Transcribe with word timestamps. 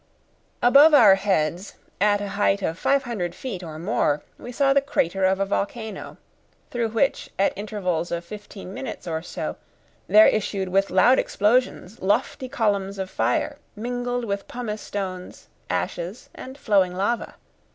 Above 0.63 0.95
our 0.95 1.13
heads, 1.13 1.75
at 1.99 2.21
a 2.21 2.29
height 2.29 2.63
of 2.63 2.75
five 2.75 3.03
hundred 3.03 3.35
feet 3.35 3.61
or 3.61 3.77
more, 3.77 4.23
we 4.39 4.51
saw 4.51 4.73
the 4.73 4.81
crater 4.81 5.25
of 5.25 5.39
a 5.39 5.45
volcano, 5.45 6.17
through 6.71 6.87
which, 6.89 7.29
at 7.37 7.53
intervals 7.55 8.09
of 8.09 8.25
fifteen 8.25 8.73
minutes 8.73 9.07
or 9.07 9.21
so, 9.21 9.57
there 10.07 10.25
issued 10.25 10.69
with 10.69 10.89
loud 10.89 11.19
explosions 11.19 12.01
lofty 12.01 12.49
columns 12.49 12.97
of 12.97 13.11
fire, 13.11 13.59
mingled 13.75 14.25
with 14.25 14.47
pumice 14.47 14.81
stones, 14.81 15.49
ashes, 15.69 16.29
and 16.33 16.57
flowing 16.57 16.95
lava. 16.95 17.35